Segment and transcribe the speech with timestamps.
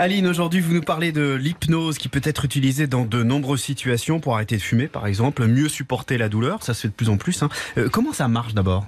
[0.00, 4.18] Aline, aujourd'hui, vous nous parlez de l'hypnose qui peut être utilisée dans de nombreuses situations
[4.18, 6.62] pour arrêter de fumer, par exemple, mieux supporter la douleur.
[6.62, 7.42] Ça se fait de plus en plus.
[7.42, 7.50] hein.
[7.76, 8.86] Euh, comment ça marche d'abord?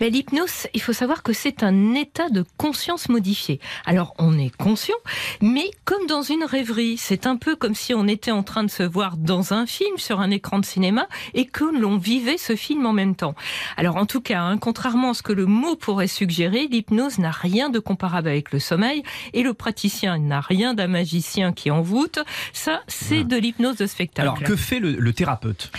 [0.00, 3.60] Mais l'hypnose, il faut savoir que c'est un état de conscience modifié.
[3.86, 4.96] Alors, on est conscient,
[5.40, 8.70] mais comme dans une rêverie, c'est un peu comme si on était en train de
[8.70, 12.56] se voir dans un film sur un écran de cinéma et que l'on vivait ce
[12.56, 13.36] film en même temps.
[13.76, 17.30] Alors, en tout cas, hein, contrairement à ce que le mot pourrait suggérer, l'hypnose n'a
[17.30, 22.18] rien de comparable avec le sommeil et le praticien n'a rien d'un magicien qui envoûte.
[22.52, 24.28] Ça, c'est de l'hypnose de spectacle.
[24.28, 25.70] Alors, que fait le, le thérapeute?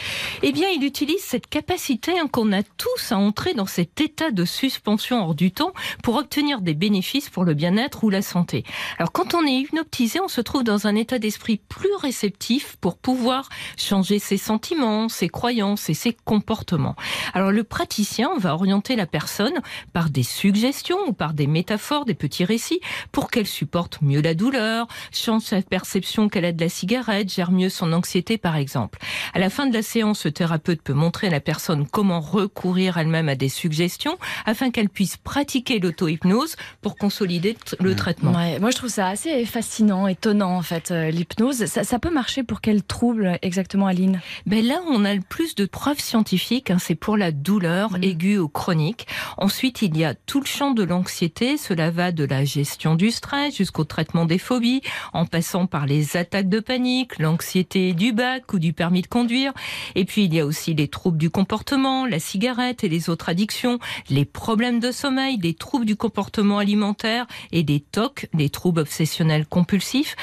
[0.44, 4.32] Eh bien, il utilise cette capacité hein, qu'on a tous à entrer dans cet état
[4.32, 5.73] de suspension hors du temps
[6.04, 8.64] pour obtenir des bénéfices pour le bien-être ou la santé.
[8.98, 12.98] Alors, quand on est hypnotisé, on se trouve dans un état d'esprit plus réceptif pour
[12.98, 16.95] pouvoir changer ses sentiments, ses croyances et ses comportements.
[17.34, 19.59] Alors, le praticien va orienter la personne
[19.94, 22.81] par des suggestions ou par des métaphores, des petits récits,
[23.12, 24.48] pour qu'elle supporte mieux la douleur,
[25.11, 29.00] change sa perception qu'elle a de la cigarette, gère mieux son anxiété, par exemple.
[29.33, 32.97] À la fin de la séance, le thérapeute peut montrer à la personne comment recourir
[32.97, 38.31] elle-même à des suggestions afin qu'elle puisse pratiquer l'auto-hypnose pour consolider le traitement.
[38.33, 41.66] Ouais, moi, je trouve ça assez fascinant, étonnant, en fait, euh, l'hypnose.
[41.66, 44.22] Ça, ça peut marcher pour quel trouble exactement, Aline?
[44.45, 46.72] Ben là, on a le plus de preuves scientifiques.
[46.72, 48.03] hein, c'est pour la douleur Mhm.
[48.03, 49.08] aiguë ou chronique.
[49.38, 51.58] Ensuite, il y a tout le champ de l'anxiété.
[51.58, 54.82] Cela va de la gestion du stress jusqu'au traitement des phobies,
[55.14, 59.54] en passant par les attaques de panique, l'anxiété du bac ou du permis de conduire.
[59.96, 63.30] Et puis, il y a aussi les troubles du comportement, la cigarette et les autres
[63.30, 68.81] addictions, les problèmes de sommeil, les troubles du comportement alimentaire et des TOC, les troubles
[68.81, 70.16] obsessionnels compulsifs.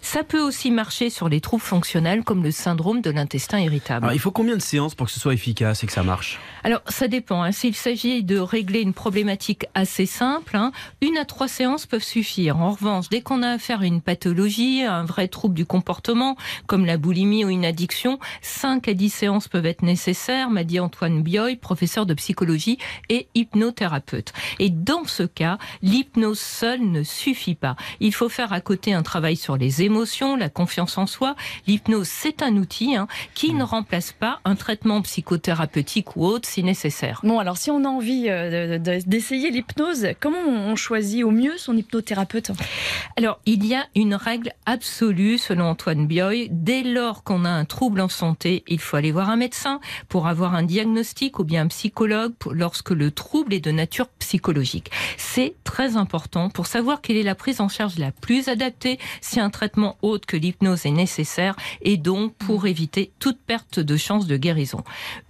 [0.00, 4.10] Ça peut aussi marcher sur les troubles fonctionnels comme le syndrome de l'intestin irritable.
[4.12, 6.38] Il faut combien de séances pour que ce soit efficace et que ça marche?
[6.62, 7.42] Alors, ça dépend.
[7.42, 7.52] hein.
[7.52, 12.58] S'il s'agit de régler une problématique assez simple, hein, une à trois séances peuvent suffire.
[12.58, 16.36] En revanche, dès qu'on a affaire à une pathologie, à un vrai trouble du comportement,
[16.66, 20.80] comme la boulimie ou une addiction, 5 à 10 séances peuvent être nécessaires, m'a dit
[20.80, 22.78] Antoine Bioy, professeur de psychologie
[23.08, 24.32] et hypnothérapeute.
[24.58, 27.76] Et dans ce cas, l'hypnose seule ne suffit pas.
[28.00, 31.36] Il faut faire à côté un travail sur les émotions, la confiance en soi.
[31.66, 36.62] L'hypnose, c'est un outil hein, qui ne remplace pas un traitement psychothérapeutique ou autre si
[36.62, 37.20] nécessaire.
[37.24, 41.30] Bon, alors, si on a envie euh, de- de- d'essayer l'hypnose, comment on choisit au
[41.30, 42.50] mieux son hypnothérapeute?
[43.16, 46.48] Alors, il y a une règle absolue selon Antoine Bioy.
[46.50, 50.26] Dès lors qu'on a un trouble en santé, il faut aller voir un médecin pour
[50.26, 54.90] avoir un diagnostic ou bien un psychologue lorsque le trouble est de nature psychologique.
[55.16, 59.38] C'est très important pour savoir quelle est la prise en charge la plus adaptée si
[59.40, 64.26] un traitement autre que l'hypnose est nécessaire et donc pour éviter toute perte de chance
[64.26, 64.82] de guérison.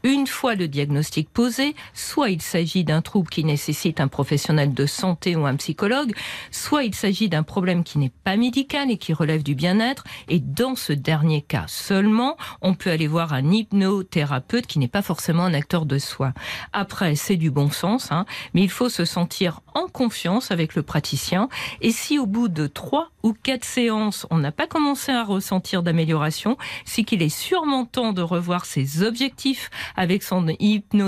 [0.02, 4.86] Une fois le diagnostic posé, soit il s'agit d'un trouble qui nécessite un professionnel de
[4.86, 6.14] santé ou un psychologue,
[6.50, 10.04] soit il s'agit d'un problème qui n'est pas médical et qui relève du bien-être.
[10.28, 15.02] Et dans ce dernier cas seulement, on peut aller voir un hypnothérapeute qui n'est pas
[15.02, 16.34] forcément un acteur de soins.
[16.72, 20.82] Après, c'est du bon sens, hein, mais il faut se sentir en confiance avec le
[20.82, 21.48] praticien.
[21.80, 25.82] Et si au bout de trois ou quatre séances, on n'a pas commencé à ressentir
[25.82, 30.99] d'amélioration, c'est qu'il est sûrement temps de revoir ses objectifs avec son hypnothérapeute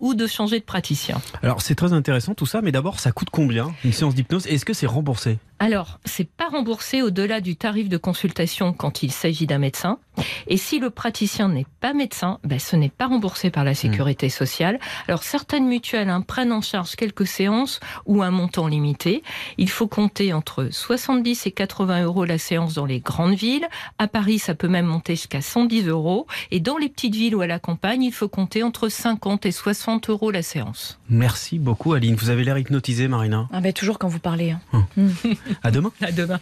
[0.00, 1.20] ou de changer de praticien.
[1.42, 4.64] Alors, c'est très intéressant tout ça, mais d'abord, ça coûte combien une séance d'hypnose Est-ce
[4.64, 5.38] que c'est remboursé?
[5.60, 9.98] Alors, c'est pas remboursé au-delà du tarif de consultation quand il s'agit d'un médecin.
[10.46, 14.28] Et si le praticien n'est pas médecin, ben, ce n'est pas remboursé par la sécurité
[14.28, 14.78] sociale.
[15.08, 19.22] Alors, certaines mutuelles hein, prennent en charge quelques séances ou un montant limité.
[19.58, 23.66] Il faut compter entre 70 et 80 euros la séance dans les grandes villes.
[23.98, 26.26] À Paris, ça peut même monter jusqu'à 110 euros.
[26.52, 29.52] Et dans les petites villes ou à la campagne, il faut compter entre 50 et
[29.52, 30.98] 60 euros la séance.
[31.08, 32.14] Merci beaucoup, Aline.
[32.14, 33.48] Vous avez l'air hypnotisée, Marina.
[33.52, 34.52] ah ben, Toujours quand vous parlez.
[34.52, 34.84] hein.
[35.62, 35.92] À demain.
[36.00, 36.40] À demain.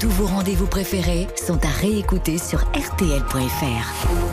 [0.00, 4.31] Tous vos rendez-vous préférés sont à réécouter sur RTL.fr.